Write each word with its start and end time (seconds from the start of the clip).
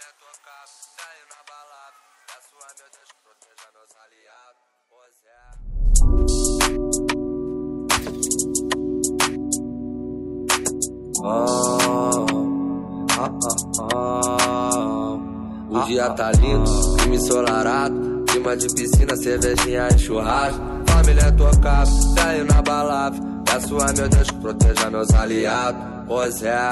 é 0.00 0.12
tocado, 0.18 0.70
saiu 0.96 1.26
na 1.30 1.40
balada. 1.48 1.96
Peço 2.26 2.54
a 2.60 2.68
meu 2.78 2.88
Deus 2.92 3.08
que 3.12 3.20
proteja 3.24 3.66
meus 3.74 3.92
aliados. 4.04 4.62
Pois 4.90 5.16
é. 5.24 5.40
Ah, 11.24 12.26
ah, 13.18 13.32
ah. 13.94 15.14
O 15.70 15.72
dia 15.86 16.10
tá 16.10 16.30
lindo, 16.32 16.70
clima 16.96 17.14
ensolarado, 17.14 18.24
clima 18.26 18.56
de 18.56 18.66
piscina, 18.74 19.16
cervejinha 19.16 19.88
e 19.88 19.98
churrasco. 19.98 20.60
Família 20.88 21.22
é 21.22 21.32
tocada, 21.32 21.90
saiu 22.14 22.44
na 22.44 22.62
balada. 22.62 23.35
Peço 23.46 23.78
a 23.78 23.92
meu 23.92 24.08
Deus 24.08 24.30
que 24.30 24.36
proteja 24.36 24.90
meus 24.90 25.10
aliados. 25.14 25.96
Pois 26.06 26.40
é, 26.42 26.68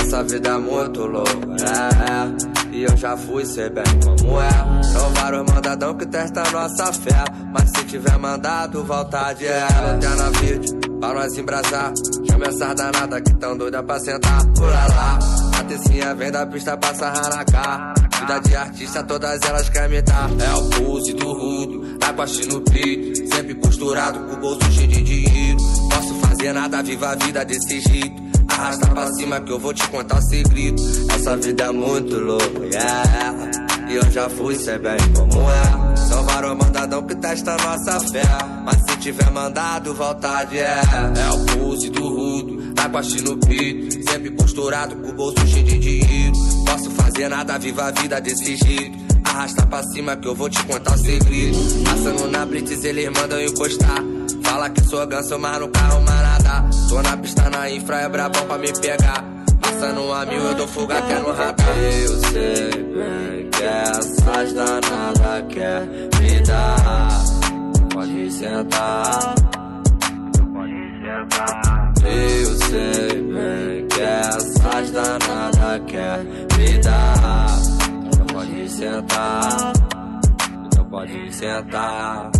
essa 0.00 0.24
vida 0.24 0.48
é 0.48 0.58
muito 0.58 1.06
louca, 1.06 1.30
é, 1.62 2.74
E 2.74 2.82
eu 2.82 2.96
já 2.96 3.16
fui, 3.16 3.44
sei 3.46 3.70
bem 3.70 3.84
como 4.04 4.40
é. 4.40 4.82
São 4.82 5.08
vários 5.14 5.44
mandadão 5.52 5.94
que 5.94 6.04
testa 6.06 6.42
nossa 6.50 6.92
fé. 6.92 7.24
Mas 7.52 7.70
se 7.70 7.84
tiver 7.84 8.18
mandado, 8.18 8.82
volta 8.82 9.32
de 9.34 9.46
é. 9.46 9.68
Lanterna 9.86 10.30
vídeo, 10.40 10.80
pra 10.98 11.14
nós 11.14 11.38
embrasar. 11.38 11.92
Chama 12.28 12.46
essa 12.46 12.74
danada 12.74 13.20
que 13.20 13.34
tão 13.34 13.56
doida 13.56 13.82
pra 13.84 14.00
sentar. 14.00 14.44
Pula 14.56 14.86
lá, 14.88 15.18
a 15.66 15.68
tecinha 15.68 16.14
vem 16.14 16.30
da 16.30 16.46
pista 16.46 16.76
pra 16.76 16.94
sarrar 16.94 17.28
na 17.28 17.44
cara. 17.44 17.94
Vida 18.20 18.38
de 18.38 18.56
artista, 18.56 19.02
todas 19.02 19.40
elas 19.42 19.68
querem 19.68 19.96
me 19.96 20.02
dar. 20.02 20.30
É 20.38 20.54
o 20.54 20.70
pulse 20.70 21.12
do 21.12 21.32
rudo, 21.32 21.98
tá 21.98 22.10
a 22.10 22.46
no 22.46 22.60
peito. 22.62 23.34
Sempre 23.34 23.54
posturado, 23.56 24.18
com 24.20 24.34
o 24.34 24.36
bolso 24.36 24.72
cheio 24.72 24.88
de 24.88 25.02
dinheiro. 25.02 25.58
Posso 25.90 26.14
fazer 26.20 26.52
nada, 26.52 26.82
viva 26.82 27.10
a 27.10 27.14
vida 27.16 27.44
desse 27.44 27.80
jeito. 27.80 28.26
Arrasta 28.48 28.86
pra 28.86 29.12
cima 29.14 29.40
que 29.40 29.52
eu 29.52 29.58
vou 29.58 29.74
te 29.74 29.86
contar 29.88 30.18
o 30.18 30.22
segredo. 30.22 30.80
Essa 31.12 31.36
vida 31.36 31.64
é 31.64 31.72
muito 31.72 32.16
louca, 32.16 32.64
yeah. 32.66 33.66
E 33.88 33.94
eu 33.96 34.10
já 34.10 34.28
fui, 34.28 34.54
cê 34.56 34.78
bem 34.78 34.96
como 35.14 35.50
é. 35.50 35.96
São 35.96 36.24
vários 36.24 36.56
mandadão 36.56 37.02
que 37.02 37.14
testa 37.16 37.56
nossa 37.56 38.00
fé. 38.08 38.22
Mas 38.64 38.76
se 38.88 38.96
tiver 38.98 39.30
mandado, 39.30 39.94
vontade 39.94 40.58
é. 40.58 40.80
É 40.80 41.30
o 41.30 41.58
pulse 41.58 41.90
do 41.90 42.08
rudo, 42.08 42.65
a 42.86 43.22
no 43.22 43.36
peito. 43.38 44.10
Sempre 44.10 44.30
posturado, 44.30 44.96
com 44.96 45.08
o 45.08 45.12
bolso 45.12 45.46
cheio 45.46 45.64
de 45.64 45.78
dinheiro. 45.78 46.32
Posso 46.64 46.90
fazer 46.90 47.28
nada, 47.28 47.58
viva 47.58 47.84
a 47.84 47.90
vida 47.90 48.20
desse 48.20 48.56
jeito. 48.56 48.96
Arrasta 49.24 49.66
pra 49.66 49.82
cima 49.82 50.16
que 50.16 50.28
eu 50.28 50.34
vou 50.34 50.48
te 50.48 50.62
contar 50.64 50.94
o 50.94 50.98
segredo. 50.98 51.58
Passando 51.84 52.30
na 52.30 52.46
blitz, 52.46 52.84
eles 52.84 53.10
mandam 53.10 53.40
encostar. 53.40 54.02
Fala 54.44 54.70
que 54.70 54.80
sou 54.82 55.06
ganso, 55.06 55.38
mas 55.38 55.60
no 55.60 55.68
carro 55.68 56.00
nada. 56.02 56.64
Tô 56.88 57.02
na 57.02 57.16
pista 57.16 57.50
na 57.50 57.70
infra, 57.70 58.00
é 58.02 58.08
brabão 58.08 58.46
pra 58.46 58.58
me 58.58 58.72
pegar. 58.72 59.24
Passando 59.60 60.12
a 60.12 60.24
mil, 60.24 60.42
eu 60.42 60.54
dou 60.54 60.68
fuga 60.68 61.02
que 61.02 61.12
é 61.12 61.18
no 61.18 61.32
radar. 61.32 61.78
Eu 61.78 62.20
sei 62.30 62.70
bem 62.70 63.50
que 63.50 63.62
essas 63.62 64.52
danadas 64.52 65.44
quer 65.52 65.86
me 66.20 66.40
dar. 66.46 67.24
Pode 67.92 68.32
sentar. 68.32 69.34
Pode 70.54 70.72
sentar. 71.02 71.92
Me 76.24 76.78
dar. 76.78 77.46
Pode 78.32 78.70
sentar. 78.70 79.72
Então 80.66 80.84
pode 80.86 81.34
sentar. 81.34 82.30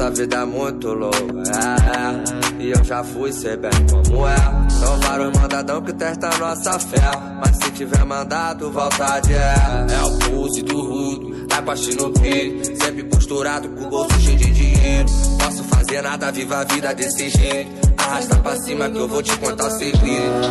Essa 0.00 0.10
vida 0.10 0.36
é 0.36 0.44
muito 0.44 0.88
louca, 0.94 1.18
é, 1.18 2.60
é. 2.60 2.62
E 2.62 2.70
eu 2.70 2.84
já 2.84 3.04
fui, 3.04 3.32
sei 3.32 3.56
bem 3.56 3.70
como 3.90 4.26
é. 4.26 4.36
São 4.70 4.98
vários 5.00 5.38
mandadão 5.38 5.82
que 5.82 5.92
testa 5.92 6.30
nossa 6.38 6.78
fé. 6.78 7.10
Mas 7.38 7.56
se 7.56 7.70
tiver 7.72 8.04
mandado, 8.04 8.70
vontade 8.70 9.34
é. 9.34 9.54
É 9.92 10.02
o 10.04 10.18
pulse 10.18 10.62
do 10.62 10.80
rudo, 10.80 11.46
tá 11.48 11.60
com 11.60 11.70
a 11.70 11.74
no 11.74 12.12
peito. 12.12 12.82
Sempre 12.82 13.04
posturado, 13.04 13.68
com 13.68 13.84
o 13.84 13.90
bolso 13.90 14.20
cheio 14.20 14.38
de 14.38 14.50
dinheiro. 14.50 15.08
Posso 15.38 15.64
fazer 15.64 16.02
nada, 16.02 16.30
viva 16.32 16.58
a 16.58 16.64
vida 16.64 16.94
desse 16.94 17.28
jeito. 17.28 17.70
Arrasta 17.98 18.36
pra 18.36 18.56
cima 18.56 18.88
que 18.88 18.96
eu 18.96 19.08
vou 19.08 19.22
te 19.22 19.36
contar 19.38 19.66
o 19.66 19.70
segredo. 19.70 20.50